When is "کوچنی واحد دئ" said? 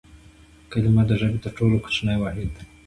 1.83-2.63